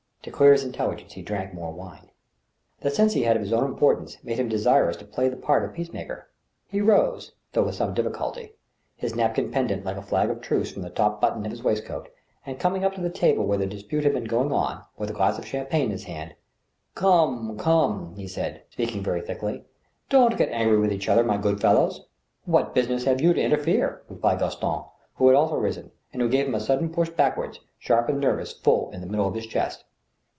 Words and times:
To 0.25 0.29
clear 0.29 0.51
his 0.51 0.63
intelligence, 0.63 1.13
he 1.13 1.23
drank 1.23 1.51
more 1.51 1.71
wine. 1.73 2.11
The 2.81 2.91
sense 2.91 3.13
he 3.13 3.23
had 3.23 3.35
of 3.35 3.41
his 3.41 3.51
own 3.51 3.63
importance 3.63 4.17
made 4.23 4.37
him 4.37 4.49
desirous 4.49 4.95
to 4.97 5.03
play 5.05 5.27
the 5.29 5.35
part 5.35 5.65
of 5.65 5.73
peace 5.73 5.91
maker. 5.91 6.29
He 6.67 6.79
rose, 6.79 7.31
though 7.53 7.63
with 7.63 7.73
some 7.73 7.95
difficulty, 7.95 8.53
his 8.95 9.15
napkin 9.15 9.49
pendent, 9.49 9.83
like 9.83 9.97
a 9.97 10.01
flag 10.03 10.29
of 10.29 10.39
truce, 10.39 10.71
from 10.71 10.83
the 10.83 10.91
top 10.91 11.21
button 11.21 11.43
of 11.43 11.49
his 11.51 11.63
waistcoat, 11.63 12.07
and, 12.45 12.59
coming 12.59 12.83
up 12.85 12.93
to 12.93 13.01
the 13.01 13.09
table 13.09 13.45
where 13.47 13.57
the 13.57 13.65
dispute 13.65 14.03
had 14.03 14.13
been 14.13 14.25
going 14.25 14.51
on, 14.53 14.83
with 14.95 15.09
a 15.09 15.13
glass 15.13 15.39
of 15.39 15.45
champagne 15.47 15.85
in 15.85 15.89
his 15.89 16.03
hand 16.03 16.35
—"Come, 16.93 17.57
come," 17.57 18.13
he 18.15 18.27
said, 18.27 18.61
speaking 18.69 19.01
very 19.01 19.21
thickly," 19.21 19.63
don't 20.11 20.37
get 20.37 20.49
angry 20.49 20.77
with 20.77 20.93
each 20.93 21.09
other, 21.09 21.23
my 21.23 21.37
good 21.37 21.59
fellows."" 21.59 22.05
What 22.45 22.75
business 22.75 23.05
have 23.05 23.21
you 23.21 23.33
to 23.33 23.41
interfere?" 23.41 24.03
replied 24.07 24.37
Gaston, 24.37 24.83
who 25.15 25.29
had 25.29 25.35
also 25.35 25.55
risen, 25.55 25.89
and 26.13 26.21
who 26.21 26.29
gave 26.29 26.45
him 26.45 26.53
a 26.53 26.59
sudden 26.59 26.91
push 26.93 27.09
backward, 27.09 27.57
sharp 27.79 28.07
and 28.07 28.19
nervous, 28.19 28.53
full 28.53 28.91
in 28.91 29.01
the 29.01 29.07
middle 29.07 29.25
of 29.27 29.33
his 29.33 29.47
chest. 29.47 29.83